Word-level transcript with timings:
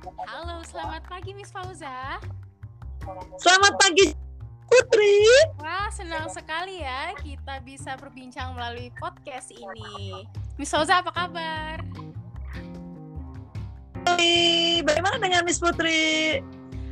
Halo, 0.00 0.64
selamat 0.64 1.04
pagi 1.04 1.36
Miss 1.36 1.52
Fauza. 1.52 2.16
Selamat 3.36 3.76
pagi 3.76 4.16
Putri. 4.64 5.28
Wah, 5.60 5.92
senang 5.92 6.24
sekali 6.32 6.80
ya 6.80 7.12
kita 7.20 7.60
bisa 7.60 8.00
berbincang 8.00 8.56
melalui 8.56 8.88
podcast 8.96 9.52
ini. 9.52 10.24
Miss 10.56 10.72
Fauza 10.72 11.04
apa 11.04 11.12
kabar? 11.12 11.84
Hai, 14.08 14.80
Bagaimana 14.80 15.20
dengan 15.20 15.44
Miss 15.44 15.60
Putri? 15.60 16.40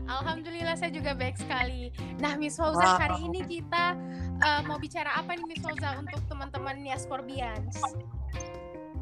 Alhamdulillah 0.05 0.77
saya 0.77 0.93
juga 0.93 1.17
baik 1.17 1.41
sekali. 1.41 1.89
Nah, 2.21 2.37
Miss 2.37 2.61
Fauza 2.61 2.77
Wow. 2.77 3.01
hari 3.01 3.25
ini 3.25 3.41
kita 3.49 3.97
uh, 4.45 4.61
mau 4.69 4.77
bicara 4.77 5.17
apa 5.17 5.33
nih 5.33 5.49
Miss 5.49 5.65
Fauza 5.65 5.97
untuk 5.97 6.21
teman-teman 6.29 6.77
Nias 6.77 7.09
Forbians? 7.09 7.81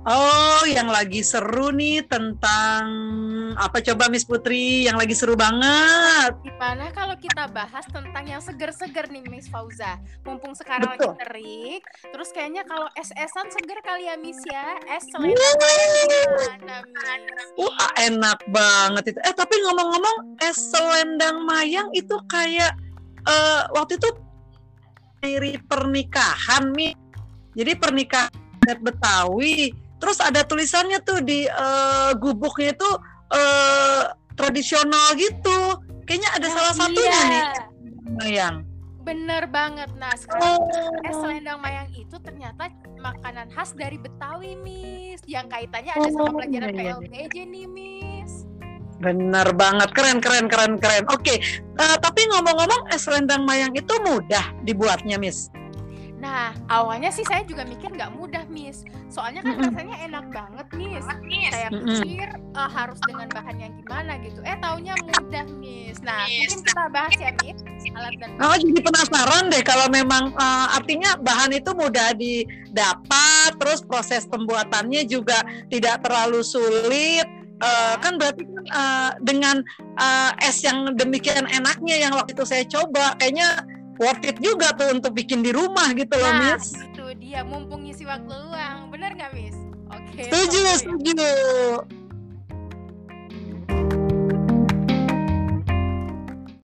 Oh, 0.07 0.62
yang 0.70 0.86
lagi 0.86 1.18
seru 1.27 1.75
nih 1.75 1.98
tentang 2.06 2.86
apa 3.59 3.82
coba 3.82 4.06
Miss 4.06 4.23
Putri 4.23 4.86
yang 4.86 4.95
lagi 5.02 5.18
seru 5.18 5.34
banget. 5.34 6.30
Gimana 6.46 6.95
kalau 6.95 7.19
kita 7.19 7.51
bahas 7.51 7.82
tentang 7.91 8.23
yang 8.23 8.38
seger-seger 8.38 9.10
nih 9.10 9.27
Miss 9.27 9.51
Fauza? 9.51 9.98
Mumpung 10.23 10.55
sekarang 10.55 10.95
Betul. 10.95 11.10
lagi 11.10 11.27
terik, 11.27 11.82
terus 12.15 12.30
kayaknya 12.30 12.62
kalau 12.70 12.87
es-esan 12.95 13.51
seger 13.51 13.82
kali 13.82 14.06
ya 14.06 14.15
Miss 14.15 14.38
ya? 14.46 14.79
Es 14.87 15.10
selendang 15.10 15.34
gimana 15.34 16.77
Miss? 16.87 17.46
Wah, 17.59 17.91
enak 17.98 18.38
banget 18.54 19.10
itu. 19.10 19.18
Eh, 19.27 19.34
tapi 19.34 19.59
ngomong-ngomong 19.59 20.38
es 20.38 20.54
selendang 20.70 21.43
mayang 21.43 21.91
itu 21.98 22.15
kayak 22.30 22.79
eh, 23.27 23.62
waktu 23.74 23.98
itu 23.98 24.15
dari 25.18 25.59
pernikahan 25.66 26.70
nih. 26.79 26.95
Jadi 27.59 27.73
pernikahan 27.74 28.79
Betawi. 28.79 29.85
Terus 29.96 30.18
ada 30.20 30.45
tulisannya 30.45 31.00
tuh 31.02 31.20
di 31.20 31.45
eh, 31.45 32.10
gubuknya 32.16 32.73
itu 32.73 32.91
eh, 33.32 34.02
tradisional 34.34 35.16
gitu. 35.16 35.80
Kayaknya 36.04 36.30
ada 36.38 36.46
Nah, 36.46 36.54
salah 36.54 36.74
satunya 36.77 37.10
iya. 37.10 37.27
nih 37.27 37.45
mayang. 38.16 38.56
Bener 39.02 39.46
banget. 39.46 39.90
Nah, 39.95 40.15
sekarang 40.15 40.66
es 41.02 41.15
Oh. 41.15 41.23
selendang 41.23 41.59
mayang 41.59 41.87
itu 41.95 42.16
ternyata 42.18 42.66
makanan 42.98 43.51
khas 43.51 43.71
dari 43.73 43.98
Betawi, 43.98 44.59
Miss. 44.59 45.23
Yang 45.26 45.46
kaitannya 45.51 45.93
ada 45.95 46.09
sama 46.10 46.26
Oh, 46.26 46.34
pelajaran 46.34 46.71
iya, 46.74 46.82
iya. 46.82 46.95
PLBJ 46.99 47.34
nih, 47.46 47.66
Miss. 47.66 48.32
Bener 48.96 49.52
banget, 49.52 49.93
keren, 49.93 50.18
keren, 50.18 50.46
keren, 50.49 50.74
keren. 50.80 51.04
Oke, 51.12 51.38
eh, 51.38 51.96
tapi 52.01 52.21
ngomong-ngomong 52.32 52.90
es 52.90 53.04
selendang 53.04 53.45
mayang 53.45 53.71
itu 53.74 53.95
mudah 54.02 54.43
dibuatnya, 54.62 55.18
Miss. 55.18 55.51
Nah, 56.16 56.56
awalnya 56.72 57.12
sih 57.12 57.28
saya 57.28 57.45
juga 57.45 57.68
mikir 57.68 57.92
nggak 57.92 58.16
mudah, 58.16 58.48
Miss. 58.48 58.88
Soalnya 59.12 59.45
kan 59.45 59.52
Mm-mm. 59.60 59.68
rasanya 59.68 59.96
enak 60.09 60.24
banget, 60.32 60.66
Miss. 60.72 61.04
Mm-mm. 61.04 62.00
pikir 62.00 62.28
eh, 62.32 62.70
harus 62.72 62.98
dengan 63.04 63.28
bahan 63.36 63.56
yang 63.60 63.72
gimana 63.76 64.12
gitu. 64.25 64.41
Eh, 64.41 64.56
taunya 64.56 64.97
mudah, 65.04 65.44
Miss. 65.60 66.00
Nah, 66.00 66.25
mungkin 66.25 66.60
kita 66.64 66.84
bahas 66.88 67.14
ya, 67.20 67.31
Miss. 67.44 67.60
Alat 67.97 68.12
dan 68.19 68.28
Oh, 68.42 68.56
jadi 68.59 68.81
penasaran 68.82 69.44
deh 69.53 69.62
kalau 69.62 69.87
memang 69.92 70.32
eh, 70.32 70.66
artinya 70.72 71.20
bahan 71.20 71.53
itu 71.53 71.70
mudah 71.76 72.16
didapat, 72.16 73.50
terus 73.60 73.84
proses 73.84 74.25
pembuatannya 74.25 75.04
juga 75.04 75.44
tidak 75.69 76.00
terlalu 76.00 76.41
sulit. 76.41 77.28
Eh, 77.56 77.94
kan 78.04 78.20
berarti 78.20 78.44
kan 78.44 78.64
eh, 78.69 79.10
dengan 79.20 79.56
eh, 80.00 80.48
es 80.48 80.60
yang 80.64 80.97
demikian 80.97 81.44
enaknya 81.48 82.09
yang 82.09 82.12
waktu 82.16 82.37
itu 82.37 82.44
saya 82.44 82.64
coba, 82.69 83.16
kayaknya 83.20 83.64
worth 83.97 84.25
it 84.25 84.37
juga 84.41 84.72
tuh 84.77 84.93
untuk 84.93 85.12
bikin 85.16 85.41
di 85.41 85.50
rumah 85.53 85.93
gitu 85.97 86.15
loh, 86.16 86.33
Nah, 86.33 86.56
Miss. 86.56 86.77
itu 86.77 87.05
dia 87.16 87.41
mumpung 87.44 87.84
ngisi 87.84 88.05
waktu 88.05 88.28
luang. 88.28 88.93
Bener 88.93 89.16
nggak, 89.16 89.33
Miss? 89.33 89.56
Oke. 89.89 90.28
Setuju, 90.28 90.59
oke. 90.61 90.75
setuju. 90.81 91.31